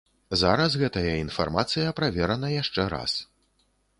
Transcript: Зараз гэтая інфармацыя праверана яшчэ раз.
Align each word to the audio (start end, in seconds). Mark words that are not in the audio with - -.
Зараз 0.41 0.77
гэтая 0.83 1.11
інфармацыя 1.25 1.93
праверана 2.01 2.47
яшчэ 2.55 2.89
раз. 2.97 3.13